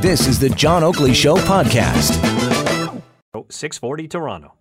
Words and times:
This 0.00 0.26
is 0.26 0.38
the 0.38 0.48
John 0.50 0.82
Oakley 0.84 1.14
Show 1.14 1.36
podcast. 1.36 2.12
640 3.48 4.08
Toronto. 4.08 4.52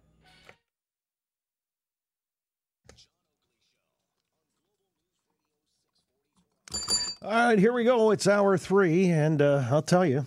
All 7.21 7.31
right, 7.31 7.57
here 7.57 7.73
we 7.73 7.83
go. 7.83 8.11
It's 8.11 8.27
hour 8.27 8.57
three, 8.57 9.09
and 9.09 9.41
uh, 9.41 9.65
I'll 9.71 9.81
tell 9.81 10.05
you, 10.05 10.25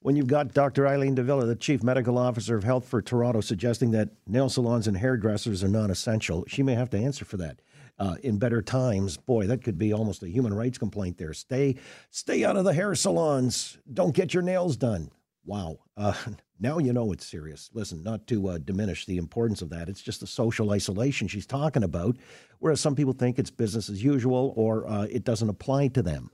when 0.00 0.14
you've 0.16 0.28
got 0.28 0.54
Dr. 0.54 0.86
Eileen 0.86 1.14
de 1.14 1.22
Villa, 1.22 1.44
the 1.44 1.56
Chief 1.56 1.82
Medical 1.82 2.18
Officer 2.18 2.56
of 2.56 2.64
Health 2.64 2.86
for 2.86 3.02
Toronto, 3.02 3.40
suggesting 3.40 3.90
that 3.92 4.10
nail 4.26 4.48
salons 4.48 4.86
and 4.86 4.96
hairdressers 4.96 5.64
are 5.64 5.68
non 5.68 5.90
essential, 5.90 6.44
she 6.46 6.62
may 6.62 6.74
have 6.74 6.90
to 6.90 6.98
answer 6.98 7.24
for 7.24 7.36
that. 7.38 7.60
Uh, 7.98 8.14
in 8.22 8.38
better 8.38 8.62
times, 8.62 9.16
boy, 9.16 9.48
that 9.48 9.64
could 9.64 9.76
be 9.76 9.92
almost 9.92 10.22
a 10.22 10.28
human 10.28 10.54
rights 10.54 10.78
complaint 10.78 11.18
there. 11.18 11.34
Stay, 11.34 11.74
stay 12.10 12.44
out 12.44 12.56
of 12.56 12.64
the 12.64 12.72
hair 12.72 12.94
salons. 12.94 13.78
Don't 13.92 14.14
get 14.14 14.32
your 14.32 14.42
nails 14.44 14.76
done. 14.76 15.10
Wow. 15.44 15.78
Uh, 15.96 16.14
now 16.60 16.78
you 16.78 16.92
know 16.92 17.10
it's 17.10 17.26
serious. 17.26 17.70
Listen, 17.74 18.04
not 18.04 18.28
to 18.28 18.50
uh, 18.50 18.58
diminish 18.58 19.04
the 19.04 19.16
importance 19.16 19.62
of 19.62 19.70
that. 19.70 19.88
It's 19.88 20.00
just 20.02 20.20
the 20.20 20.28
social 20.28 20.70
isolation 20.70 21.26
she's 21.26 21.46
talking 21.46 21.82
about, 21.82 22.16
whereas 22.60 22.80
some 22.80 22.94
people 22.94 23.14
think 23.14 23.36
it's 23.36 23.50
business 23.50 23.90
as 23.90 24.04
usual 24.04 24.52
or 24.54 24.86
uh, 24.86 25.08
it 25.10 25.24
doesn't 25.24 25.48
apply 25.48 25.88
to 25.88 26.02
them. 26.02 26.30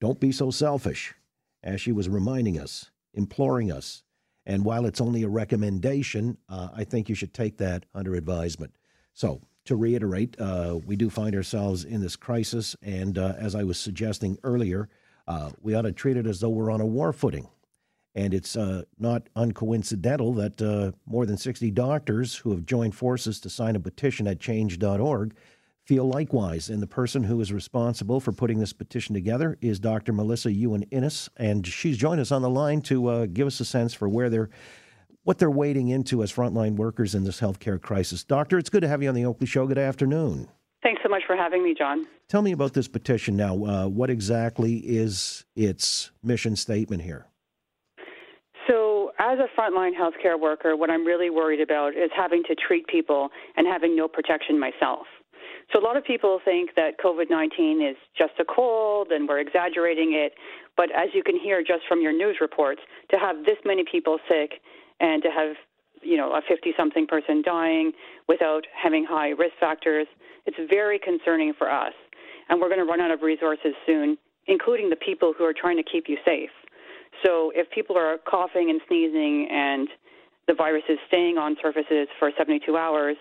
Don't 0.00 0.20
be 0.20 0.30
so 0.30 0.52
selfish, 0.52 1.14
as 1.64 1.80
she 1.80 1.90
was 1.90 2.08
reminding 2.08 2.60
us, 2.60 2.92
imploring 3.14 3.70
us. 3.72 4.02
And 4.46 4.64
while 4.64 4.86
it's 4.86 5.00
only 5.00 5.22
a 5.22 5.28
recommendation, 5.28 6.38
uh, 6.48 6.68
I 6.74 6.84
think 6.84 7.08
you 7.08 7.14
should 7.14 7.34
take 7.34 7.58
that 7.58 7.84
under 7.94 8.14
advisement. 8.14 8.74
So, 9.12 9.40
to 9.66 9.76
reiterate, 9.76 10.34
uh, 10.40 10.78
we 10.86 10.96
do 10.96 11.10
find 11.10 11.34
ourselves 11.36 11.84
in 11.84 12.00
this 12.00 12.16
crisis. 12.16 12.74
And 12.82 13.18
uh, 13.18 13.34
as 13.38 13.54
I 13.54 13.64
was 13.64 13.78
suggesting 13.78 14.38
earlier, 14.42 14.88
we 15.60 15.74
ought 15.74 15.82
to 15.82 15.92
treat 15.92 16.16
it 16.16 16.26
as 16.26 16.40
though 16.40 16.48
we're 16.48 16.70
on 16.70 16.80
a 16.80 16.86
war 16.86 17.12
footing 17.12 17.48
and 18.18 18.34
it's 18.34 18.56
uh, 18.56 18.82
not 18.98 19.28
uncoincidental 19.36 20.34
that 20.36 20.60
uh, 20.60 20.90
more 21.06 21.24
than 21.24 21.36
60 21.36 21.70
doctors 21.70 22.34
who 22.34 22.50
have 22.50 22.66
joined 22.66 22.96
forces 22.96 23.38
to 23.40 23.48
sign 23.48 23.76
a 23.76 23.80
petition 23.80 24.26
at 24.26 24.40
change.org 24.40 25.34
feel 25.88 26.06
likewise. 26.06 26.68
And 26.68 26.82
the 26.82 26.86
person 26.86 27.24
who 27.24 27.40
is 27.40 27.50
responsible 27.50 28.20
for 28.20 28.30
putting 28.30 28.58
this 28.58 28.74
petition 28.74 29.14
together 29.14 29.56
is 29.62 29.80
Dr. 29.80 30.12
Melissa 30.12 30.52
Yuan-Innes. 30.52 31.30
And 31.38 31.66
she's 31.66 31.96
joined 31.96 32.20
us 32.20 32.30
on 32.30 32.42
the 32.42 32.50
line 32.50 32.82
to 32.82 33.08
uh, 33.08 33.26
give 33.26 33.46
us 33.46 33.58
a 33.58 33.64
sense 33.64 33.94
for 33.94 34.08
where 34.08 34.30
they're. 34.30 34.50
What 35.24 35.36
they're 35.36 35.50
wading 35.50 35.88
into 35.88 36.22
as 36.22 36.32
frontline 36.32 36.76
workers 36.76 37.14
in 37.14 37.22
this 37.22 37.38
healthcare 37.38 37.78
crisis. 37.78 38.24
Doctor, 38.24 38.56
it's 38.56 38.70
good 38.70 38.80
to 38.80 38.88
have 38.88 39.02
you 39.02 39.10
on 39.10 39.14
the 39.14 39.26
Oakley 39.26 39.46
Show. 39.46 39.66
Good 39.66 39.76
afternoon. 39.76 40.48
Thanks 40.82 41.02
so 41.02 41.10
much 41.10 41.20
for 41.26 41.36
having 41.36 41.62
me, 41.62 41.74
John. 41.76 42.06
Tell 42.30 42.40
me 42.40 42.52
about 42.52 42.72
this 42.72 42.88
petition 42.88 43.36
now. 43.36 43.62
Uh, 43.62 43.88
what 43.88 44.08
exactly 44.08 44.76
is 44.78 45.44
its 45.54 46.12
mission 46.22 46.56
statement 46.56 47.02
here? 47.02 47.26
So 48.66 49.12
as 49.18 49.38
a 49.38 49.48
frontline 49.60 49.92
healthcare 49.92 50.40
worker, 50.40 50.76
what 50.76 50.88
I'm 50.88 51.04
really 51.04 51.28
worried 51.28 51.60
about 51.60 51.88
is 51.88 52.10
having 52.16 52.42
to 52.44 52.54
treat 52.54 52.86
people 52.86 53.28
and 53.56 53.66
having 53.66 53.94
no 53.94 54.08
protection 54.08 54.58
myself. 54.58 55.06
So 55.72 55.78
a 55.78 55.84
lot 55.84 55.96
of 55.96 56.04
people 56.04 56.40
think 56.44 56.70
that 56.76 56.98
COVID-19 56.98 57.90
is 57.90 57.96
just 58.16 58.32
a 58.40 58.44
cold 58.44 59.08
and 59.10 59.28
we're 59.28 59.38
exaggerating 59.38 60.14
it, 60.14 60.32
but 60.76 60.90
as 60.92 61.08
you 61.12 61.22
can 61.22 61.38
hear 61.38 61.60
just 61.60 61.82
from 61.86 62.00
your 62.00 62.12
news 62.12 62.38
reports, 62.40 62.80
to 63.10 63.18
have 63.18 63.44
this 63.44 63.58
many 63.64 63.84
people 63.90 64.18
sick 64.28 64.60
and 65.00 65.22
to 65.22 65.30
have 65.30 65.56
you 66.02 66.16
know 66.16 66.32
a 66.32 66.40
50 66.48 66.72
something 66.76 67.06
person 67.06 67.42
dying 67.42 67.92
without 68.28 68.64
having 68.72 69.04
high 69.04 69.30
risk 69.30 69.54
factors, 69.60 70.06
it's 70.46 70.56
very 70.70 70.98
concerning 70.98 71.52
for 71.52 71.70
us. 71.70 71.92
And 72.48 72.60
we're 72.60 72.68
going 72.68 72.80
to 72.80 72.86
run 72.86 73.00
out 73.00 73.10
of 73.10 73.20
resources 73.20 73.74
soon, 73.84 74.16
including 74.46 74.88
the 74.88 74.96
people 74.96 75.34
who 75.36 75.44
are 75.44 75.52
trying 75.52 75.76
to 75.76 75.82
keep 75.82 76.08
you 76.08 76.16
safe. 76.24 76.50
So 77.24 77.52
if 77.54 77.70
people 77.70 77.98
are 77.98 78.16
coughing 78.28 78.70
and 78.70 78.80
sneezing 78.88 79.48
and 79.50 79.88
the 80.46 80.54
virus 80.54 80.84
is 80.88 80.98
staying 81.08 81.36
on 81.36 81.56
surfaces 81.60 82.08
for 82.18 82.30
72 82.38 82.74
hours, 82.74 83.16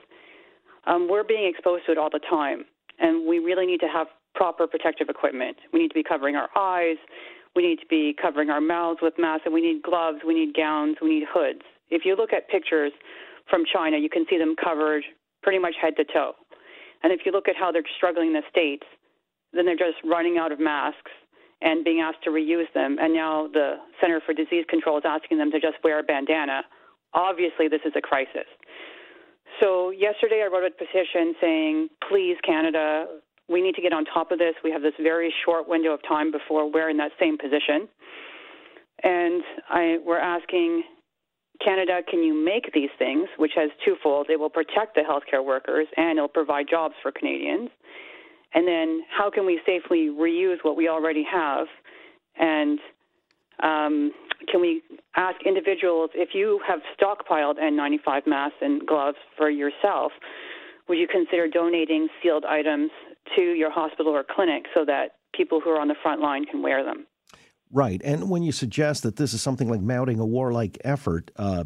um, 0.88 1.08
we're 1.10 1.24
being 1.24 1.46
exposed 1.48 1.86
to 1.86 1.92
it 1.92 1.98
all 1.98 2.10
the 2.10 2.22
time. 2.30 2.66
And 3.00 3.28
we 3.28 3.40
really 3.40 3.66
need 3.66 3.80
to 3.82 3.88
have 3.88 4.08
proper 4.34 4.66
protective 4.66 5.10
equipment. 5.10 5.58
We 5.74 5.80
need 5.80 5.90
to 5.90 5.94
be 5.94 6.04
covering 6.04 6.36
our 6.36 6.50
eyes. 6.56 6.98
We 7.56 7.64
need 7.64 7.80
to 7.80 7.86
be 7.90 8.16
covering 8.20 8.50
our 8.50 8.62
mouths 8.62 9.00
with 9.02 9.14
masks. 9.18 9.44
And 9.46 9.54
we 9.54 9.62
need 9.62 9.84
gloves. 9.84 10.20
We 10.26 10.34
need 10.34 10.56
gowns. 10.56 10.98
We 11.02 11.20
need 11.20 11.28
hoods. 11.32 11.62
If 11.90 12.06
you 12.06 12.16
look 12.16 12.34
at 12.34 12.50
pictures 12.50 12.92
from 13.50 13.64
China, 13.72 13.98
you 13.98 14.10
can 14.10 14.26
see 14.30 14.38
them 14.38 14.56
covered 14.62 15.04
pretty 15.44 15.60
much 15.60 15.76
head 15.82 15.96
to 15.98 16.06
toe. 16.06 16.34
And 17.04 17.14
if 17.14 17.22
you 17.26 17.32
look 17.32 17.48
at 17.48 17.56
how 17.56 17.72
they're 17.72 17.84
struggling 17.96 18.28
in 18.28 18.34
the 18.34 18.42
States, 18.50 18.84
then 19.54 19.66
they're 19.66 19.76
just 19.78 19.98
running 20.04 20.38
out 20.38 20.52
of 20.52 20.60
masks 20.60 21.12
and 21.62 21.84
being 21.84 22.02
asked 22.02 22.24
to 22.24 22.30
reuse 22.30 22.72
them. 22.74 22.98
And 23.00 23.14
now 23.14 23.48
the 23.48 23.76
Center 24.02 24.22
for 24.26 24.34
Disease 24.34 24.66
Control 24.70 24.98
is 24.98 25.04
asking 25.06 25.38
them 25.38 25.52
to 25.52 25.60
just 25.60 25.78
wear 25.84 26.00
a 26.00 26.04
bandana. 26.04 26.62
Obviously, 27.14 27.68
this 27.68 27.82
is 27.86 27.94
a 27.96 28.02
crisis. 28.02 28.46
So, 29.60 29.90
yesterday 29.92 30.44
I 30.46 30.54
wrote 30.54 30.64
a 30.64 30.72
petition 30.72 31.34
saying, 31.42 31.90
please, 32.10 32.38
Canada, 32.46 33.06
we 33.50 33.62
need 33.62 33.76
to 33.76 33.82
get 33.82 33.94
on 33.94 34.06
top 34.06 34.32
of 34.32 34.40
this. 34.40 34.56
We 34.64 34.72
have 34.72 34.82
this 34.82 34.94
very 35.02 35.34
short 35.46 35.68
window 35.68 35.94
of 35.94 36.02
time 36.08 36.32
before 36.32 36.72
we're 36.72 36.90
in 36.90 36.98
that 36.98 37.12
same 37.20 37.38
position. 37.38 37.88
And 39.04 39.44
I, 39.70 39.98
we're 40.06 40.20
asking 40.20 40.84
Canada, 41.64 42.02
can 42.10 42.24
you 42.24 42.34
make 42.34 42.72
these 42.74 42.90
things, 43.00 43.28
which 43.38 43.54
has 43.56 43.70
twofold? 43.86 44.28
It 44.30 44.40
will 44.40 44.50
protect 44.50 44.96
the 44.96 45.02
healthcare 45.02 45.44
workers 45.44 45.88
and 45.96 46.18
it'll 46.18 46.28
provide 46.28 46.68
jobs 46.70 46.96
for 47.02 47.12
Canadians. 47.12 47.70
And 48.54 48.68
then 48.68 49.02
how 49.10 49.30
can 49.30 49.46
we 49.46 49.60
safely 49.66 50.10
reuse 50.10 50.58
what 50.64 50.78
we 50.78 50.88
already 50.88 51.24
have? 51.32 51.68
And 52.40 52.80
um, 53.64 54.12
can 54.50 54.62
we 54.62 54.82
ask 55.16 55.38
individuals 55.46 56.12
if 56.14 56.30
you 56.34 56.62
have 56.68 56.80
stockpiled 57.00 57.58
N95 57.60 58.28
masks 58.28 58.58
and 58.62 58.86
gloves 58.86 59.18
for 59.36 59.50
yourself, 59.50 60.12
would 60.88 60.98
you 60.98 61.08
consider 61.08 61.48
donating 61.48 62.08
sealed 62.22 62.46
items 62.46 62.92
to 63.36 63.42
your 63.42 63.72
hospital 63.72 64.14
or 64.14 64.24
clinic 64.24 64.66
so 64.74 64.86
that 64.86 65.16
people 65.36 65.60
who 65.60 65.70
are 65.70 65.80
on 65.80 65.88
the 65.88 65.96
front 66.02 66.22
line 66.22 66.46
can 66.46 66.62
wear 66.62 66.84
them? 66.84 67.06
Right. 67.72 68.02
And 68.04 68.30
when 68.30 68.44
you 68.44 68.52
suggest 68.52 69.04
that 69.04 69.18
this 69.18 69.34
is 69.34 69.42
something 69.42 69.70
like 69.70 69.82
mounting 69.82 70.20
a 70.20 70.26
warlike 70.26 70.78
effort, 70.86 71.32
uh, 71.36 71.66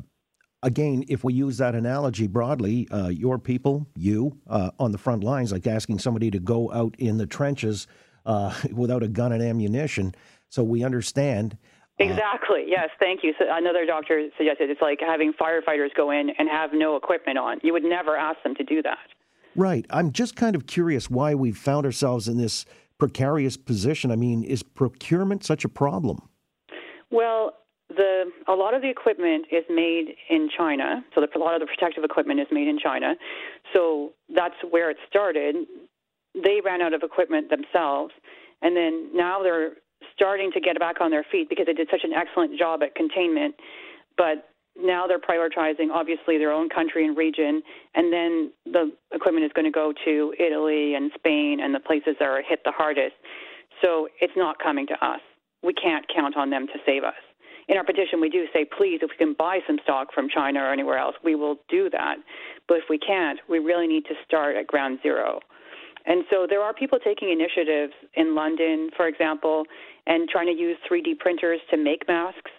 again, 0.64 1.04
if 1.08 1.24
we 1.24 1.34
use 1.34 1.58
that 1.58 1.76
analogy 1.76 2.28
broadly, 2.28 2.88
uh, 2.90 3.10
your 3.10 3.38
people, 3.38 3.88
you, 3.96 4.38
uh, 4.50 4.72
on 4.80 4.92
the 4.92 4.98
front 4.98 5.24
lines, 5.24 5.52
like 5.52 5.68
asking 5.68 6.00
somebody 6.00 6.32
to 6.32 6.40
go 6.40 6.72
out 6.72 6.96
in 6.98 7.18
the 7.18 7.28
trenches 7.28 7.86
uh, 8.26 8.54
without 8.72 9.04
a 9.04 9.08
gun 9.08 9.32
and 9.32 9.44
ammunition, 9.44 10.16
so 10.50 10.64
we 10.64 10.84
understand. 10.84 11.58
Exactly. 12.00 12.66
Yes. 12.68 12.90
Thank 13.00 13.24
you. 13.24 13.34
So 13.38 13.46
another 13.50 13.86
doctor 13.86 14.28
suggested 14.38 14.70
it's 14.70 14.82
like 14.82 15.00
having 15.00 15.34
firefighters 15.34 15.94
go 15.96 16.12
in 16.12 16.32
and 16.38 16.50
have 16.50 16.72
no 16.74 16.96
equipment 16.96 17.38
on. 17.38 17.60
You 17.64 17.74
would 17.74 17.84
never 17.84 18.18
ask 18.18 18.42
them 18.44 18.56
to 18.56 18.64
do 18.64 18.82
that. 18.82 18.98
Right. 19.56 19.86
I'm 19.90 20.12
just 20.12 20.36
kind 20.36 20.56
of 20.56 20.66
curious 20.66 21.10
why 21.10 21.36
we've 21.36 21.58
found 21.58 21.86
ourselves 21.86 22.28
in 22.28 22.38
this 22.38 22.66
precarious 22.98 23.58
position. 23.58 24.12
I 24.12 24.16
mean, 24.16 24.44
is 24.44 24.64
procurement 24.64 25.44
such 25.44 25.66
a 25.66 25.70
problem? 25.70 26.20
Well, 27.12 27.54
the 27.90 28.32
a 28.48 28.54
lot 28.54 28.74
of 28.74 28.82
the 28.82 28.90
equipment 28.90 29.48
is 29.52 29.64
made 29.70 30.16
in 30.30 30.50
China, 30.56 31.04
so 31.14 31.22
the, 31.22 31.28
a 31.38 31.40
lot 31.40 31.56
of 31.56 31.62
the 31.62 31.68
protective 31.68 32.04
equipment 32.04 32.40
is 32.40 32.48
made 32.52 32.68
in 32.68 32.80
China. 32.80 33.16
So 33.74 34.14
that's 34.34 34.56
where 34.70 34.90
it 34.90 34.98
started. 35.10 35.56
They 36.34 36.62
ran 36.64 36.82
out 36.82 36.94
of 36.94 37.04
equipment 37.04 37.50
themselves, 37.50 38.14
and 38.62 38.78
then 38.78 39.10
now 39.14 39.44
they're 39.44 39.74
starting 40.14 40.52
to 40.54 40.60
get 40.60 40.80
back 40.80 41.02
on 41.02 41.12
their 41.12 41.26
feet 41.32 41.50
because 41.50 41.66
they 41.66 41.74
did 41.74 41.88
such 41.92 42.04
an 42.04 42.14
excellent 42.14 42.58
job 42.58 42.84
at 42.84 42.96
containment. 42.96 43.56
But 44.18 44.50
now 44.78 45.06
they're 45.08 45.20
prioritizing 45.20 45.90
obviously 45.94 46.38
their 46.38 46.52
own 46.52 46.70
country 46.70 47.06
and 47.06 47.18
region, 47.18 47.62
and 47.96 48.12
then 48.12 48.52
the 48.66 48.92
equipment 49.14 49.46
is 49.46 49.52
going 49.54 49.66
to 49.66 49.72
go 49.72 49.94
to 50.06 50.34
Italy 50.40 50.96
and 50.96 51.12
Spain 51.16 51.60
and 51.62 51.76
the 51.76 51.80
places 51.80 52.16
that 52.20 52.26
are 52.26 52.42
hit 52.42 52.60
the 52.66 52.72
hardest. 52.72 53.16
So 53.82 54.08
it's 54.22 54.34
not 54.36 54.58
coming 54.60 54.88
to 54.88 54.94
us. 55.06 55.20
We 55.64 55.74
can't 55.74 56.06
count 56.14 56.38
on 56.38 56.50
them 56.50 56.68
to 56.68 56.80
save 56.86 57.04
us 57.04 57.14
in 57.72 57.78
our 57.78 57.86
petition, 57.86 58.20
we 58.20 58.30
do 58.30 58.46
say, 58.54 58.66
please, 58.66 59.00
if 59.02 59.12
we 59.12 59.18
can 59.18 59.34
buy 59.34 59.60
some 59.66 59.78
stock 59.84 60.14
from 60.14 60.28
China 60.28 60.60
or 60.60 60.74
anywhere 60.74 60.98
else, 60.98 61.16
we 61.24 61.36
will 61.36 61.56
do 61.70 61.90
that. 61.90 62.18
But 62.68 62.78
if 62.78 62.84
we 62.90 62.98
can't, 62.98 63.40
we 63.50 63.60
really 63.60 63.88
need 63.88 64.04
to 64.06 64.14
start 64.26 64.58
at 64.58 64.68
ground 64.68 65.00
zero. 65.02 65.40
And 66.06 66.24
so 66.30 66.48
there 66.50 66.62
are 66.62 66.74
people 66.74 67.00
taking 67.04 67.30
initiatives 67.32 67.94
in 68.16 68.36
London, 68.36 68.90
for 68.96 69.08
example, 69.08 69.66
and 70.08 70.28
trying 70.30 70.48
to 70.48 70.60
use 70.60 70.78
3D 70.90 71.20
printers 71.20 71.60
to 71.70 71.78
make 71.78 72.08
masks 72.08 72.52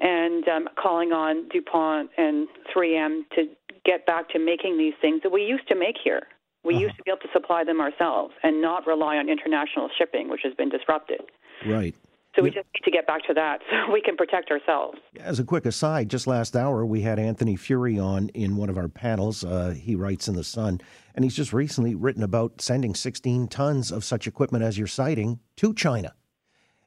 and 0.00 0.46
um, 0.48 0.68
calling 0.80 1.12
on 1.12 1.48
DuPont 1.48 2.10
and 2.16 2.48
3M 2.74 3.22
to 3.34 3.46
get 3.84 4.06
back 4.06 4.28
to 4.30 4.38
making 4.38 4.78
these 4.78 4.94
things 5.00 5.22
that 5.22 5.32
we 5.32 5.42
used 5.42 5.66
to 5.68 5.74
make 5.74 5.96
here. 6.02 6.22
We 6.64 6.74
uh-huh. 6.74 6.82
used 6.82 6.96
to 6.96 7.02
be 7.04 7.10
able 7.10 7.20
to 7.20 7.28
supply 7.32 7.64
them 7.64 7.80
ourselves 7.80 8.34
and 8.42 8.60
not 8.60 8.86
rely 8.86 9.16
on 9.16 9.28
international 9.28 9.88
shipping, 9.96 10.28
which 10.28 10.40
has 10.44 10.54
been 10.54 10.68
disrupted. 10.68 11.20
Right. 11.64 11.94
So 12.38 12.44
we 12.44 12.50
just 12.50 12.68
need 12.72 12.84
to 12.84 12.90
get 12.92 13.04
back 13.06 13.24
to 13.26 13.34
that 13.34 13.60
so 13.70 13.92
we 13.92 14.00
can 14.00 14.16
protect 14.16 14.50
ourselves. 14.50 14.98
As 15.18 15.40
a 15.40 15.44
quick 15.44 15.66
aside, 15.66 16.08
just 16.08 16.28
last 16.28 16.54
hour 16.54 16.86
we 16.86 17.00
had 17.00 17.18
Anthony 17.18 17.56
Furey 17.56 18.02
on 18.02 18.28
in 18.28 18.56
one 18.56 18.70
of 18.70 18.78
our 18.78 18.88
panels. 18.88 19.44
Uh, 19.44 19.70
he 19.70 19.96
writes 19.96 20.28
in 20.28 20.36
The 20.36 20.44
Sun, 20.44 20.80
and 21.16 21.24
he's 21.24 21.34
just 21.34 21.52
recently 21.52 21.96
written 21.96 22.22
about 22.22 22.60
sending 22.60 22.94
16 22.94 23.48
tons 23.48 23.90
of 23.90 24.04
such 24.04 24.28
equipment 24.28 24.62
as 24.62 24.78
you're 24.78 24.86
citing 24.86 25.40
to 25.56 25.74
China. 25.74 26.14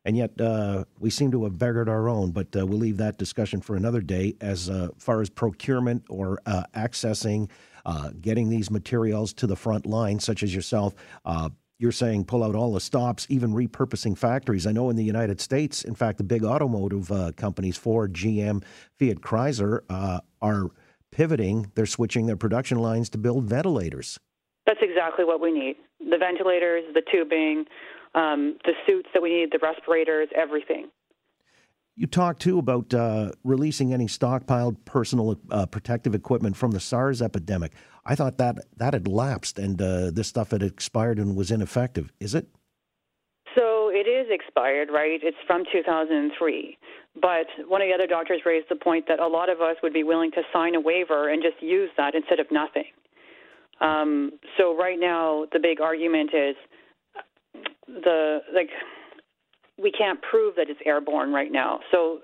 And 0.04 0.18
yet, 0.18 0.40
uh, 0.40 0.86
we 1.00 1.10
seem 1.10 1.32
to 1.32 1.44
have 1.44 1.60
beggared 1.60 1.88
our 1.88 2.10
own, 2.10 2.32
but 2.32 2.56
uh, 2.56 2.66
we'll 2.66 2.80
leave 2.80 2.98
that 2.98 3.18
discussion 3.18 3.62
for 3.62 3.76
another 3.76 4.02
day. 4.02 4.36
As 4.42 4.70
uh, 4.70 4.90
far 4.98 5.22
as 5.22 5.30
procurement 5.30 6.06
or 6.10 6.40
uh, 6.46 6.64
accessing, 6.74 7.50
uh, 7.86 8.10
getting 8.20 8.50
these 8.50 8.72
materials 8.72 9.34
to 9.34 9.48
the 9.48 9.56
front 9.56 9.86
line, 9.86 10.20
such 10.20 10.42
as 10.42 10.56
yourself, 10.56 10.96
uh, 11.26 11.50
you're 11.82 11.92
saying 11.92 12.26
pull 12.26 12.44
out 12.44 12.56
all 12.56 12.74
the 12.74 12.80
stops, 12.80 13.26
even 13.30 13.52
repurposing 13.54 14.16
factories. 14.16 14.68
I 14.68 14.72
know 14.72 14.90
in 14.92 14.96
the 14.96 15.04
United 15.04 15.42
States, 15.42 15.84
in 15.84 15.96
fact, 15.96 16.20
the 16.20 16.24
big 16.24 16.44
automotive 16.44 17.12
companies, 17.36 17.76
Ford, 17.76 18.14
GM, 18.14 18.64
Fiat, 19.00 19.22
Chrysler, 19.22 19.82
are 20.42 20.68
pivoting. 21.12 21.72
They're 21.74 21.88
switching 21.88 22.28
their 22.28 22.38
production 22.38 22.78
lines 22.78 23.10
to 23.10 23.18
build 23.18 23.46
ventilators. 23.46 24.20
That's 24.68 24.80
exactly 24.82 25.26
what 25.26 25.42
we 25.42 25.52
need 25.52 25.76
the 26.00 26.18
ventilators, 26.18 26.84
the 26.94 27.02
tubing 27.12 27.66
um, 28.16 28.58
the 28.66 28.74
suits 28.86 29.10
that 29.14 29.22
we 29.22 29.30
need, 29.30 29.52
the 29.52 29.60
respirators, 29.62 30.28
everything. 30.36 30.90
You 31.96 32.08
talked 32.08 32.42
too 32.42 32.58
about 32.58 32.94
uh, 32.94 33.32
releasing 33.44 33.94
any 33.94 34.08
stockpiled 34.08 34.78
personal 34.86 35.40
uh, 35.52 35.66
protective 35.66 36.16
equipment 36.16 36.56
from 36.56 36.72
the 36.72 36.80
SARS 36.80 37.22
epidemic. 37.22 37.74
I 38.06 38.16
thought 38.16 38.38
that 38.38 38.60
that 38.78 38.94
had 38.94 39.08
lapsed 39.08 39.60
and 39.60 39.82
uh, 39.82 40.12
this 40.12 40.28
stuff 40.28 40.52
had 40.52 40.64
expired 40.64 41.20
and 41.20 41.36
was 41.36 41.52
ineffective. 41.52 42.12
Is 42.20 42.34
it? 42.34 42.48
So 43.56 43.90
it 43.90 44.08
is 44.08 44.28
expired, 44.30 44.90
right? 44.92 45.20
It's 45.22 45.38
from 45.46 45.64
2003. 45.72 46.78
But 47.22 47.48
one 47.68 47.82
of 47.82 47.88
the 47.88 47.94
other 47.94 48.08
doctors 48.08 48.42
raised 48.46 48.68
the 48.70 48.78
point 48.78 49.06
that 49.10 49.20
a 49.20 49.28
lot 49.28 49.50
of 49.50 49.60
us 49.60 49.76
would 49.84 49.94
be 49.94 50.04
willing 50.04 50.32
to 50.32 50.42
sign 50.54 50.76
a 50.76 50.80
waiver 50.80 51.30
and 51.30 51.44
just 51.44 51.62
use 51.62 51.90
that 51.98 52.16
instead 52.16 52.40
of 52.40 52.48
nothing. 52.52 52.86
Um, 53.82 54.34
so 54.58 54.78
right 54.78 55.00
now, 55.00 55.46
the 55.52 55.60
big 55.60 55.82
argument 55.82 56.30
is 56.34 56.56
the 57.88 58.40
like 58.54 58.70
we 59.78 59.92
can't 59.92 60.22
prove 60.22 60.56
that 60.56 60.70
it's 60.70 60.80
airborne 60.86 61.34
right 61.34 61.52
now. 61.52 61.80
So 61.92 62.20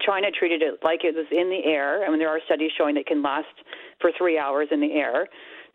China 0.00 0.28
treated 0.30 0.62
it 0.62 0.80
like 0.82 1.00
it 1.04 1.14
was 1.14 1.26
in 1.30 1.50
the 1.50 1.70
air. 1.70 2.04
I 2.04 2.10
mean, 2.10 2.18
there 2.18 2.28
are 2.28 2.40
studies 2.46 2.70
showing 2.76 2.96
it 2.96 3.06
can 3.06 3.22
last 3.22 3.46
for 4.00 4.10
three 4.16 4.38
hours 4.38 4.68
in 4.70 4.80
the 4.80 4.92
air. 4.92 5.28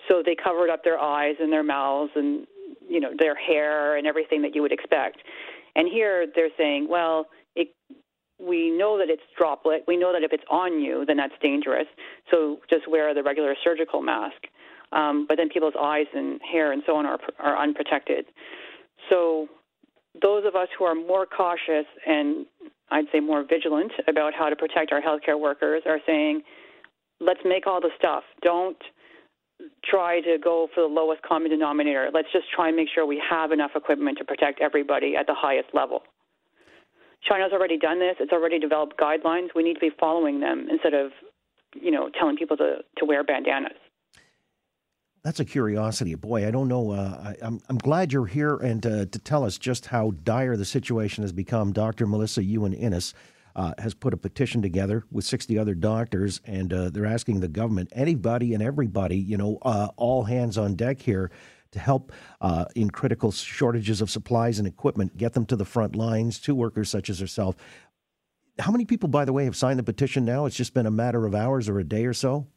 So 0.07 0.21
they 0.25 0.35
covered 0.35 0.69
up 0.69 0.83
their 0.83 0.99
eyes 0.99 1.35
and 1.39 1.51
their 1.51 1.63
mouths 1.63 2.11
and 2.15 2.47
you 2.89 2.99
know 2.99 3.11
their 3.17 3.35
hair 3.35 3.97
and 3.97 4.07
everything 4.07 4.41
that 4.43 4.55
you 4.55 4.61
would 4.61 4.71
expect. 4.71 5.17
And 5.75 5.87
here 5.91 6.25
they're 6.35 6.49
saying, 6.57 6.87
well, 6.89 7.27
it, 7.55 7.69
we 8.39 8.71
know 8.71 8.97
that 8.97 9.09
it's 9.09 9.21
droplet. 9.37 9.83
We 9.87 9.97
know 9.97 10.13
that 10.13 10.23
if 10.23 10.31
it's 10.33 10.43
on 10.49 10.79
you, 10.81 11.05
then 11.05 11.17
that's 11.17 11.33
dangerous. 11.41 11.87
So 12.31 12.59
just 12.69 12.89
wear 12.89 13.13
the 13.13 13.23
regular 13.23 13.55
surgical 13.63 14.01
mask. 14.01 14.37
Um, 14.91 15.25
but 15.27 15.37
then 15.37 15.49
people's 15.49 15.73
eyes 15.79 16.05
and 16.13 16.39
hair 16.41 16.71
and 16.71 16.81
so 16.85 16.95
on 16.95 17.05
are 17.05 17.19
are 17.39 17.57
unprotected. 17.61 18.25
So 19.09 19.47
those 20.21 20.45
of 20.45 20.55
us 20.55 20.67
who 20.77 20.85
are 20.85 20.95
more 20.95 21.25
cautious 21.25 21.85
and 22.05 22.45
I'd 22.89 23.05
say 23.11 23.19
more 23.19 23.43
vigilant 23.43 23.91
about 24.07 24.33
how 24.33 24.49
to 24.49 24.55
protect 24.55 24.91
our 24.91 25.01
healthcare 25.01 25.39
workers 25.39 25.83
are 25.85 25.99
saying, 26.05 26.41
let's 27.19 27.41
make 27.43 27.67
all 27.67 27.81
the 27.81 27.89
stuff. 27.97 28.23
Don't 28.41 28.77
try 29.83 30.21
to 30.21 30.37
go 30.41 30.67
for 30.73 30.81
the 30.81 30.87
lowest 30.87 31.21
common 31.23 31.49
denominator. 31.49 32.09
Let's 32.13 32.31
just 32.31 32.45
try 32.55 32.67
and 32.67 32.77
make 32.77 32.87
sure 32.93 33.05
we 33.05 33.21
have 33.29 33.51
enough 33.51 33.71
equipment 33.75 34.17
to 34.19 34.23
protect 34.23 34.61
everybody 34.61 35.15
at 35.15 35.27
the 35.27 35.33
highest 35.35 35.69
level. 35.73 36.03
China's 37.27 37.51
already 37.51 37.77
done 37.77 37.99
this. 37.99 38.15
It's 38.19 38.31
already 38.31 38.59
developed 38.59 38.97
guidelines. 38.99 39.49
We 39.55 39.63
need 39.63 39.73
to 39.73 39.79
be 39.79 39.91
following 39.99 40.39
them 40.39 40.67
instead 40.69 40.93
of, 40.93 41.11
you 41.73 41.91
know, 41.91 42.09
telling 42.17 42.37
people 42.37 42.55
to, 42.57 42.77
to 42.97 43.05
wear 43.05 43.23
bandanas. 43.23 43.73
That's 45.27 45.41
a 45.41 45.45
curiosity. 45.45 46.15
Boy, 46.15 46.47
I 46.47 46.51
don't 46.51 46.69
know. 46.69 46.91
Uh, 46.91 47.19
I, 47.21 47.29
am 47.31 47.55
I'm, 47.55 47.61
I'm 47.67 47.77
glad 47.79 48.13
you're 48.13 48.27
here 48.27 48.55
and 48.55 48.85
uh, 48.85 49.07
to 49.07 49.19
tell 49.19 49.43
us 49.43 49.57
just 49.57 49.87
how 49.87 50.11
dire 50.23 50.55
the 50.55 50.63
situation 50.63 51.21
has 51.25 51.33
become. 51.33 51.73
Dr. 51.73 52.07
Melissa 52.07 52.41
Yuan-Innes 52.41 53.13
uh, 53.53 53.73
has 53.77 53.93
put 53.93 54.13
a 54.13 54.17
petition 54.17 54.61
together 54.61 55.03
with 55.11 55.25
60 55.25 55.59
other 55.59 55.75
doctors, 55.75 56.39
and 56.45 56.71
uh, 56.71 56.89
they're 56.91 57.05
asking 57.05 57.41
the 57.41 57.49
government, 57.49 57.89
anybody 57.91 58.53
and 58.53 58.63
everybody, 58.63 59.17
you 59.17 59.35
know, 59.35 59.57
uh, 59.63 59.89
all 59.97 60.23
hands 60.23 60.57
on 60.57 60.75
deck 60.75 61.01
here 61.01 61.29
to 61.71 61.79
help 61.79 62.13
uh, 62.39 62.63
in 62.77 62.89
critical 62.89 63.29
shortages 63.29 63.99
of 63.99 64.09
supplies 64.09 64.59
and 64.59 64.65
equipment, 64.65 65.17
get 65.17 65.33
them 65.33 65.45
to 65.47 65.57
the 65.57 65.65
front 65.65 65.93
lines 65.93 66.39
to 66.39 66.55
workers 66.55 66.89
such 66.89 67.09
as 67.09 67.19
herself. 67.19 67.57
How 68.59 68.71
many 68.71 68.85
people, 68.85 69.09
by 69.09 69.25
the 69.25 69.33
way, 69.33 69.43
have 69.43 69.57
signed 69.57 69.77
the 69.77 69.83
petition 69.83 70.23
now? 70.23 70.45
It's 70.45 70.55
just 70.55 70.73
been 70.73 70.85
a 70.85 70.91
matter 70.91 71.25
of 71.25 71.35
hours 71.35 71.67
or 71.67 71.79
a 71.79 71.83
day 71.83 72.05
or 72.05 72.13
so? 72.13 72.47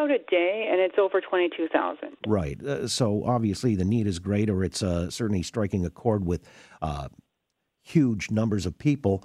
About 0.00 0.14
a 0.14 0.18
day, 0.30 0.66
and 0.70 0.80
it's 0.80 0.94
over 0.98 1.20
22,000. 1.20 2.16
Right. 2.26 2.62
Uh, 2.64 2.88
so 2.88 3.22
obviously 3.22 3.74
the 3.74 3.84
need 3.84 4.06
is 4.06 4.18
great, 4.18 4.48
or 4.48 4.64
it's 4.64 4.82
uh, 4.82 5.10
certainly 5.10 5.42
striking 5.42 5.84
a 5.84 5.90
chord 5.90 6.24
with 6.24 6.48
uh, 6.80 7.08
huge 7.82 8.30
numbers 8.30 8.64
of 8.64 8.78
people. 8.78 9.22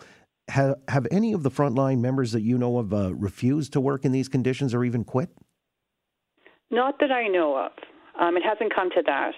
Have, 0.49 0.75
have 0.89 1.07
any 1.11 1.31
of 1.31 1.43
the 1.43 1.49
frontline 1.49 1.99
members 2.01 2.33
that 2.33 2.41
you 2.41 2.57
know 2.57 2.77
of 2.77 2.93
uh, 2.93 3.15
refused 3.15 3.71
to 3.73 3.79
work 3.79 4.03
in 4.03 4.11
these 4.11 4.27
conditions 4.27 4.73
or 4.73 4.83
even 4.83 5.05
quit? 5.05 5.29
Not 6.69 6.99
that 6.99 7.09
I 7.09 7.29
know 7.29 7.55
of. 7.55 7.71
Um, 8.19 8.35
it 8.35 8.43
hasn't 8.43 8.75
come 8.75 8.89
to 8.89 9.03
that. 9.05 9.31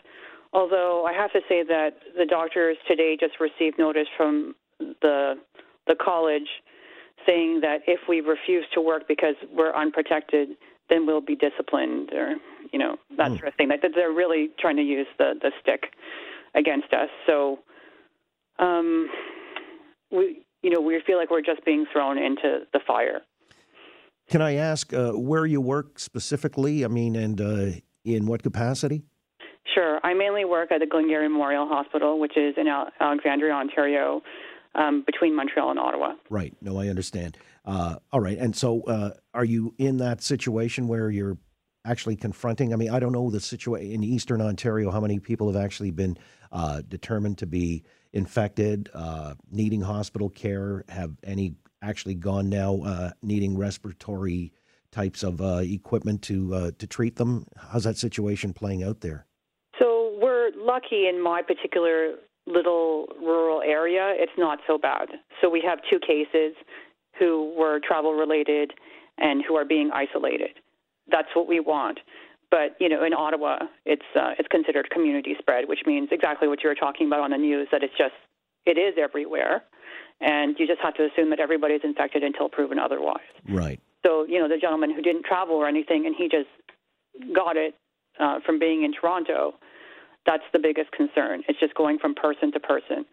Although 0.53 1.05
I 1.05 1.13
have 1.13 1.31
to 1.33 1.41
say 1.47 1.61
that 1.61 1.99
the 2.17 2.25
doctors 2.25 2.77
today 2.87 3.15
just 3.19 3.35
received 3.39 3.77
notice 3.77 4.07
from 4.17 4.55
the 4.79 5.35
the 5.85 5.95
college 6.03 6.49
saying 7.27 7.61
that 7.61 7.81
if 7.85 7.99
we 8.09 8.21
refuse 8.21 8.65
to 8.73 8.81
work 8.81 9.07
because 9.07 9.35
we're 9.53 9.73
unprotected, 9.75 10.49
then 10.89 11.05
we'll 11.05 11.21
be 11.21 11.35
disciplined 11.35 12.11
or 12.13 12.35
you 12.71 12.79
know 12.79 12.97
that 13.17 13.31
mm. 13.31 13.39
sort 13.39 13.49
of 13.49 13.55
thing. 13.55 13.69
That, 13.69 13.81
that 13.81 13.91
they're 13.95 14.11
really 14.11 14.49
trying 14.59 14.77
to 14.77 14.83
use 14.83 15.07
the 15.17 15.33
the 15.41 15.51
stick 15.61 15.93
against 16.55 16.93
us. 16.93 17.09
So 17.25 17.59
um, 18.59 19.09
we 20.11 20.43
you 20.61 20.69
know 20.69 20.81
we 20.81 21.01
feel 21.05 21.17
like 21.17 21.31
we're 21.31 21.41
just 21.41 21.63
being 21.65 21.85
thrown 21.91 22.17
into 22.17 22.61
the 22.73 22.79
fire. 22.85 23.21
Can 24.29 24.41
I 24.41 24.55
ask 24.55 24.93
uh, 24.93 25.11
where 25.11 25.45
you 25.45 25.61
work 25.61 25.99
specifically? 25.99 26.83
I 26.83 26.89
mean, 26.89 27.15
and 27.15 27.39
uh, 27.39 27.65
in 28.03 28.25
what 28.25 28.43
capacity? 28.43 29.03
Sure. 29.73 29.99
I 30.03 30.13
mainly 30.13 30.43
work 30.43 30.71
at 30.71 30.79
the 30.79 30.85
Glengarry 30.85 31.27
Memorial 31.29 31.67
Hospital, 31.67 32.19
which 32.19 32.35
is 32.35 32.55
in 32.57 32.67
Alexandria, 32.99 33.53
Ontario, 33.53 34.21
um, 34.77 35.03
between 35.05 35.35
Montreal 35.35 35.71
and 35.71 35.79
Ottawa. 35.79 36.13
Right. 36.29 36.55
No, 36.61 36.79
I 36.79 36.87
understand. 36.87 37.37
Uh, 37.65 37.95
all 38.13 38.21
right. 38.21 38.37
And 38.37 38.55
so, 38.55 38.81
uh, 38.83 39.11
are 39.33 39.43
you 39.43 39.73
in 39.77 39.97
that 39.97 40.21
situation 40.21 40.87
where 40.87 41.09
you're 41.09 41.37
actually 41.83 42.15
confronting? 42.15 42.73
I 42.73 42.75
mean, 42.77 42.91
I 42.91 42.99
don't 42.99 43.11
know 43.11 43.29
the 43.29 43.39
situation 43.39 43.91
in 43.91 44.03
Eastern 44.03 44.41
Ontario. 44.41 44.91
How 44.91 45.01
many 45.01 45.19
people 45.19 45.51
have 45.51 45.61
actually 45.61 45.91
been 45.91 46.17
uh, 46.51 46.81
determined 46.87 47.39
to 47.39 47.47
be 47.47 47.83
infected, 48.13 48.89
uh, 48.93 49.33
needing 49.51 49.81
hospital 49.81 50.29
care? 50.29 50.85
Have 50.89 51.15
any 51.23 51.55
actually 51.81 52.15
gone 52.15 52.49
now 52.49 52.81
uh, 52.83 53.11
needing 53.21 53.57
respiratory 53.57 54.53
types 54.91 55.23
of 55.23 55.41
uh, 55.41 55.57
equipment 55.57 56.21
to 56.23 56.71
to 56.71 56.87
treat 56.87 57.15
them? 57.17 57.45
How's 57.57 57.83
that 57.83 57.97
situation 57.97 58.53
playing 58.53 58.83
out 58.83 59.01
there? 59.01 59.25
So 59.79 60.17
we're 60.21 60.51
lucky 60.55 61.07
in 61.07 61.21
my 61.21 61.41
particular 61.41 62.15
little 62.47 63.07
rural 63.21 63.61
area. 63.61 64.13
It's 64.15 64.31
not 64.37 64.59
so 64.65 64.77
bad. 64.77 65.09
So 65.41 65.49
we 65.49 65.61
have 65.67 65.79
two 65.89 65.99
cases 65.99 66.55
who 67.19 67.53
were 67.57 67.79
travel 67.85 68.13
related 68.13 68.71
and 69.17 69.43
who 69.45 69.55
are 69.55 69.65
being 69.65 69.91
isolated. 69.93 70.59
That's 71.09 71.29
what 71.33 71.47
we 71.47 71.59
want. 71.59 71.99
But 72.49 72.77
you 72.79 72.87
know, 72.87 73.03
in 73.03 73.13
Ottawa, 73.13 73.59
it's 73.85 74.05
uh, 74.15 74.31
it's 74.39 74.47
considered 74.47 74.89
community 74.89 75.35
spread, 75.37 75.67
which 75.67 75.79
means 75.85 76.09
exactly 76.11 76.47
what 76.47 76.63
you 76.63 76.69
were 76.69 76.75
talking 76.75 77.07
about 77.07 77.21
on 77.21 77.31
the 77.31 77.37
news 77.37 77.67
that 77.71 77.83
it's 77.83 77.93
just 77.97 78.13
it 78.65 78.77
is 78.77 78.95
everywhere, 78.97 79.63
and 80.21 80.55
you 80.57 80.65
just 80.65 80.79
have 80.81 80.93
to 80.95 81.05
assume 81.05 81.29
that 81.31 81.39
everybody's 81.39 81.81
infected 81.83 82.23
until 82.23 82.47
proven 82.47 82.79
otherwise. 82.79 83.27
Right. 83.49 83.81
So 84.05 84.25
you 84.25 84.39
know, 84.39 84.47
the 84.47 84.57
gentleman 84.57 84.93
who 84.93 85.01
didn't 85.01 85.25
travel 85.25 85.55
or 85.55 85.67
anything, 85.67 86.05
and 86.05 86.15
he 86.17 86.29
just 86.29 86.47
got 87.35 87.57
it 87.57 87.75
uh, 88.19 88.39
from 88.45 88.59
being 88.59 88.83
in 88.83 88.93
Toronto. 88.93 89.55
That's 90.27 90.43
the 90.53 90.59
biggest 90.59 90.91
concern. 90.91 91.43
It's 91.47 91.59
just 91.59 91.73
going 91.73 91.97
from 91.97 92.13
person 92.13 92.51
to 92.51 92.59
person. 92.59 93.05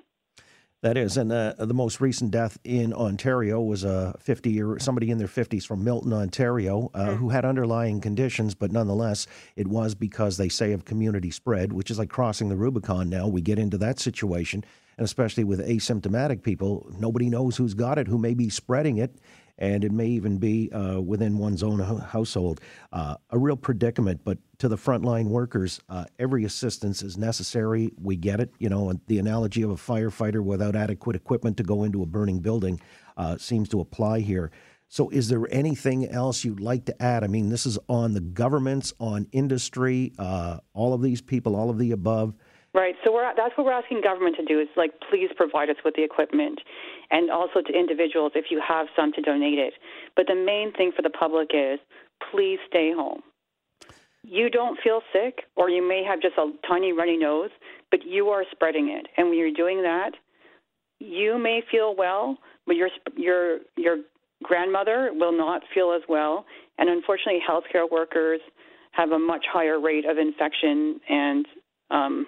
That 0.83 0.99
is, 0.99 1.17
and 1.17 1.33
uh, 1.33 1.55
the 1.57 1.73
most 1.73 1.99
recent 2.03 2.31
death 2.31 2.59
in 2.63 2.93
Ontario 2.93 3.63
was 3.63 3.85
a 3.85 4.15
50 4.21 4.51
year 4.51 4.79
somebody 4.79 5.11
in 5.11 5.17
their 5.17 5.29
50s 5.29 5.67
from 5.67 5.83
Milton, 5.83 6.13
Ontario, 6.13 6.91
uh, 6.93 7.07
mm. 7.07 7.17
who 7.17 7.31
had 7.31 7.47
underlying 7.47 8.03
conditions, 8.03 8.55
but 8.55 8.71
nonetheless, 8.71 9.27
it 9.57 9.67
was 9.67 9.95
because 9.95 10.37
they 10.37 10.51
say 10.51 10.73
of 10.73 10.85
community 10.85 11.31
spread, 11.31 11.73
which 11.73 11.91
is 11.91 11.99
like 11.99 12.11
crossing 12.11 12.51
the 12.51 12.57
Rubicon. 12.57 13.09
Now 13.09 13.29
we 13.29 13.41
get 13.41 13.59
into 13.59 13.79
that 13.79 13.99
situation, 13.99 14.63
and 14.99 15.07
especially 15.07 15.45
with 15.45 15.67
asymptomatic 15.67 16.43
people, 16.43 16.87
nobody 16.99 17.31
knows 17.31 17.57
who's 17.57 17.73
got 17.73 17.97
it, 17.97 18.07
who 18.07 18.19
may 18.19 18.35
be 18.35 18.51
spreading 18.51 18.99
it, 18.99 19.17
and 19.59 19.85
it 19.85 19.93
may 19.93 20.07
even 20.07 20.39
be 20.39 20.71
uh, 20.73 21.01
within 21.01 21.39
one's 21.39 21.63
own 21.63 21.79
household. 21.79 22.61
Uh, 22.93 23.17
a 23.31 23.39
real 23.39 23.57
predicament, 23.57 24.21
but 24.25 24.39
to 24.59 24.69
the 24.69 24.77
frontline 24.77 25.27
workers, 25.27 25.81
uh, 25.89 26.05
every 26.19 26.45
assistance 26.45 27.03
is 27.03 27.17
necessary. 27.17 27.91
We 28.01 28.17
get 28.17 28.41
it. 28.41 28.53
You 28.59 28.69
know, 28.69 28.93
the 29.07 29.19
analogy 29.19 29.63
of 29.63 29.71
a 29.71 29.77
firefighter 29.77 30.43
without 30.43 30.77
adequate 30.77 31.17
equipment 31.17 31.57
to 31.59 31.63
go 31.63 31.85
into 31.85 32.03
a 32.03 32.07
burning 32.07 32.41
building 32.41 32.81
uh, 33.17 33.37
seems 33.37 33.69
to 33.71 33.81
apply 33.81 34.21
here. 34.21 34.51
So, 34.89 35.09
is 35.09 35.29
there 35.29 35.47
anything 35.51 36.09
else 36.09 36.45
you'd 36.45 36.61
like 36.61 36.85
to 36.85 37.03
add? 37.03 37.25
I 37.25 37.27
mean, 37.27 37.49
this 37.49 37.67
is 37.67 37.79
on 37.89 38.15
the 38.15 38.21
governments, 38.21 38.93
on 39.01 39.27
industry, 39.33 40.13
uh, 40.19 40.59
all 40.73 40.95
of 40.95 41.03
these 41.03 41.21
people, 41.21 41.57
all 41.57 41.71
of 41.71 41.79
the 41.79 41.91
above. 41.93 42.35
Right. 42.75 42.97
So 43.05 43.13
we're, 43.13 43.33
that's 43.37 43.57
what 43.57 43.67
we're 43.67 43.73
asking 43.73 44.01
government 44.03 44.35
to 44.37 44.45
do 44.45 44.59
is 44.59 44.67
like, 44.77 44.91
please 45.09 45.31
provide 45.37 45.71
us 45.71 45.77
with 45.85 45.95
the 45.95 46.03
equipment 46.03 46.61
and 47.13 47.31
also 47.31 47.63
to 47.63 47.73
individuals 47.73 48.33
if 48.35 48.47
you 48.51 48.61
have 48.67 48.89
some 48.97 49.13
to 49.13 49.23
donate 49.23 49.61
it. 49.61 49.75
But 50.17 50.27
the 50.27 50.35
main 50.35 50.73
thing 50.73 50.91
for 50.95 51.03
the 51.03 51.11
public 51.11 51.51
is 51.55 51.79
please 52.33 52.59
stay 52.69 52.93
home. 52.93 53.23
You 54.25 54.51
don't 54.51 54.79
feel 54.83 55.03
sick, 55.13 55.45
or 55.55 55.69
you 55.69 55.87
may 55.87 56.03
have 56.03 56.21
just 56.21 56.37
a 56.37 56.51
tiny 56.67 56.93
runny 56.93 57.17
nose, 57.17 57.51
but 57.91 58.01
you 58.05 58.31
are 58.31 58.43
spreading 58.51 58.89
it. 58.89 59.07
And 59.17 59.29
when 59.29 59.39
you're 59.39 59.53
doing 59.53 59.83
that, 59.83 60.13
you 60.99 61.39
may 61.39 61.63
feel 61.71 61.95
well, 61.95 62.39
but 62.67 62.75
your 62.75 62.89
your 63.17 63.59
your 63.77 63.99
grandmother 64.43 65.11
will 65.13 65.37
not 65.37 65.63
feel 65.75 65.93
as 65.93 66.03
well. 66.09 66.47
And 66.79 66.89
unfortunately, 66.89 67.41
healthcare 67.47 67.89
workers 67.89 68.41
have 68.93 69.11
a 69.11 69.19
much 69.19 69.45
higher 69.53 69.79
rate 69.79 70.07
of 70.07 70.17
infection 70.17 71.01
and 71.09 71.47
um, 71.91 72.27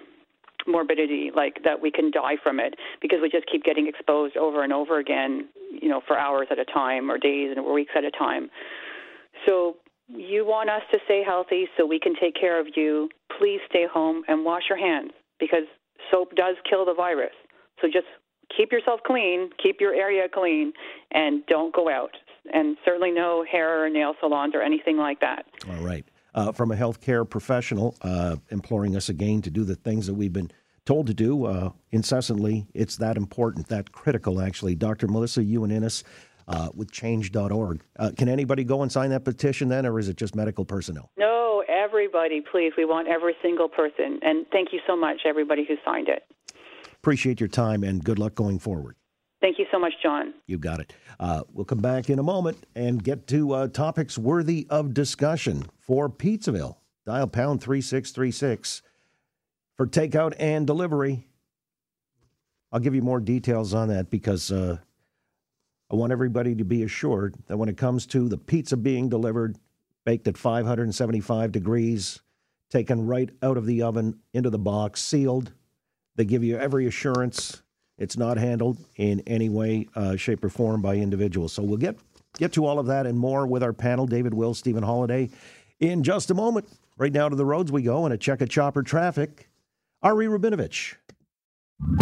morbidity, 0.67 1.31
like 1.35 1.63
that 1.63 1.81
we 1.81 1.91
can 1.91 2.11
die 2.11 2.35
from 2.41 2.59
it 2.59 2.75
because 3.01 3.19
we 3.21 3.29
just 3.29 3.45
keep 3.51 3.63
getting 3.63 3.87
exposed 3.87 4.37
over 4.37 4.63
and 4.63 4.73
over 4.73 4.99
again, 4.99 5.47
you 5.71 5.89
know, 5.89 6.01
for 6.07 6.17
hours 6.17 6.47
at 6.51 6.59
a 6.59 6.65
time 6.65 7.09
or 7.09 7.17
days 7.17 7.53
and 7.55 7.65
weeks 7.65 7.91
at 7.95 8.03
a 8.03 8.11
time. 8.11 8.49
So 9.45 9.77
you 10.07 10.45
want 10.45 10.69
us 10.69 10.81
to 10.91 10.99
stay 11.05 11.23
healthy 11.25 11.67
so 11.77 11.85
we 11.85 11.99
can 11.99 12.13
take 12.19 12.35
care 12.35 12.59
of 12.59 12.67
you. 12.75 13.09
Please 13.37 13.59
stay 13.69 13.85
home 13.91 14.23
and 14.27 14.45
wash 14.45 14.63
your 14.69 14.77
hands 14.77 15.11
because 15.39 15.63
soap 16.11 16.35
does 16.35 16.55
kill 16.69 16.85
the 16.85 16.93
virus. 16.93 17.33
So 17.81 17.87
just 17.87 18.07
keep 18.55 18.71
yourself 18.71 19.01
clean, 19.05 19.49
keep 19.61 19.79
your 19.79 19.93
area 19.93 20.27
clean, 20.33 20.73
and 21.11 21.45
don't 21.47 21.73
go 21.73 21.89
out. 21.89 22.11
And 22.53 22.77
certainly 22.85 23.11
no 23.11 23.43
hair 23.49 23.83
or 23.83 23.89
nail 23.89 24.13
salons 24.21 24.55
or 24.55 24.61
anything 24.61 24.97
like 24.97 25.19
that. 25.19 25.45
All 25.69 25.83
right. 25.83 26.05
Uh, 26.37 26.51
from 26.51 26.69
a 26.69 26.75
healthcare 26.75 27.27
professional, 27.27 27.95
uh, 28.03 28.35
imploring 28.51 28.95
us 28.95 29.09
again 29.09 29.41
to 29.41 29.49
do 29.49 29.63
the 29.63 29.73
things 29.73 30.05
that 30.05 30.13
we've 30.13 30.33
been 30.33 30.51
told 30.85 31.07
to 31.07 31.13
do 31.15 31.45
uh, 31.45 31.71
incessantly. 31.91 32.67
It's 32.75 32.95
that 32.97 33.17
important, 33.17 33.67
that 33.69 33.91
critical, 33.91 34.39
actually. 34.39 34.75
Dr. 34.75 35.07
Melissa 35.07 35.43
Yuan-Innes 35.43 36.03
uh, 36.47 36.69
with 36.75 36.91
change.org. 36.91 37.81
Uh, 37.97 38.11
can 38.15 38.29
anybody 38.29 38.63
go 38.63 38.83
and 38.83 38.91
sign 38.91 39.09
that 39.09 39.25
petition 39.25 39.67
then, 39.67 39.87
or 39.87 39.97
is 39.97 40.09
it 40.09 40.15
just 40.15 40.35
medical 40.35 40.63
personnel? 40.63 41.09
No, 41.17 41.63
everybody, 41.67 42.41
please. 42.41 42.71
We 42.77 42.85
want 42.85 43.07
every 43.07 43.33
single 43.41 43.67
person. 43.67 44.19
And 44.21 44.45
thank 44.51 44.71
you 44.71 44.79
so 44.85 44.95
much, 44.95 45.21
everybody 45.25 45.65
who 45.67 45.73
signed 45.83 46.07
it. 46.07 46.21
Appreciate 46.93 47.39
your 47.39 47.49
time 47.49 47.83
and 47.83 48.03
good 48.03 48.19
luck 48.19 48.35
going 48.35 48.59
forward. 48.59 48.95
Thank 49.39 49.59
you 49.59 49.65
so 49.71 49.79
much, 49.79 49.93
John. 50.01 50.33
You 50.47 50.57
got 50.57 50.79
it. 50.79 50.93
Uh, 51.19 51.43
we'll 51.53 51.65
come 51.65 51.79
back 51.79 52.09
in 52.09 52.17
a 52.17 52.23
moment 52.23 52.65
and 52.75 53.03
get 53.03 53.27
to 53.27 53.53
uh, 53.53 53.67
topics 53.67 54.17
worthy 54.17 54.65
of 54.69 54.93
discussion 54.93 55.65
for 55.79 56.09
Pizzaville. 56.09 56.77
Dial 57.05 57.27
pound 57.27 57.61
3636 57.61 58.81
for 59.77 59.85
takeout 59.85 60.33
and 60.39 60.65
delivery. 60.65 61.27
I'll 62.71 62.79
give 62.79 62.95
you 62.95 63.01
more 63.01 63.19
details 63.19 63.73
on 63.73 63.89
that 63.89 64.09
because 64.09 64.51
uh, 64.51 64.77
I 65.89 65.95
want 65.95 66.11
everybody 66.11 66.55
to 66.55 66.65
be 66.65 66.83
assured 66.83 67.35
that 67.47 67.57
when 67.57 67.69
it 67.69 67.77
comes 67.77 68.05
to 68.07 68.27
the 68.27 68.37
pizza 68.37 68.75
being 68.75 69.07
delivered, 69.07 69.57
baked 70.03 70.27
at 70.27 70.37
575 70.37 71.51
degrees, 71.51 72.21
taken 72.69 73.05
right 73.05 73.29
out 73.41 73.57
of 73.57 73.65
the 73.65 73.83
oven 73.83 74.19
into 74.33 74.49
the 74.49 74.59
box, 74.59 75.01
sealed, 75.01 75.53
they 76.15 76.25
give 76.25 76.43
you 76.43 76.57
every 76.57 76.87
assurance 76.87 77.61
it's 77.97 78.17
not 78.17 78.37
handled 78.37 78.77
in 78.95 79.21
any 79.27 79.49
way, 79.49 79.87
uh, 79.95 80.15
shape, 80.15 80.43
or 80.43 80.49
form 80.49 80.81
by 80.81 80.95
individuals. 80.95 81.53
So 81.53 81.63
we'll 81.63 81.77
get 81.77 81.97
get 82.37 82.53
to 82.53 82.65
all 82.65 82.79
of 82.79 82.85
that 82.87 83.05
and 83.05 83.17
more 83.17 83.47
with 83.47 83.63
our 83.63 83.73
panel, 83.73 84.05
David 84.05 84.33
Will, 84.33 84.53
Stephen 84.53 84.83
Holiday, 84.83 85.29
in 85.79 86.03
just 86.03 86.29
a 86.29 86.33
moment. 86.33 86.67
Right 86.97 87.13
now 87.13 87.29
to 87.29 87.35
the 87.35 87.45
roads 87.45 87.71
we 87.71 87.83
go 87.83 88.05
and 88.05 88.13
a 88.13 88.17
check 88.17 88.41
of 88.41 88.49
chopper 88.49 88.83
traffic. 88.83 89.49
Ari 90.01 90.27
Rabinovich. 90.27 90.95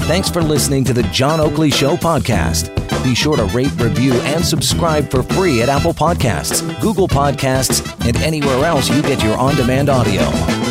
Thanks 0.02 0.30
for 0.30 0.42
listening 0.42 0.86
to 0.86 0.94
the 0.94 1.04
John 1.04 1.42
Oakley 1.42 1.70
Show 1.70 1.98
podcast. 1.98 2.74
Be 3.04 3.14
sure 3.14 3.36
to 3.36 3.44
rate, 3.46 3.72
review, 3.78 4.14
and 4.14 4.44
subscribe 4.44 5.10
for 5.10 5.22
free 5.22 5.62
at 5.62 5.70
Apple 5.70 5.94
Podcasts, 5.94 6.62
Google 6.82 7.10
Podcasts, 7.10 7.84
and 8.08 8.16
anywhere 8.18 8.66
else 8.66 8.90
you 8.90 9.02
get 9.02 9.22
your 9.22 9.38
on 9.38 9.56
demand 9.56 9.90
audio. 9.90 10.65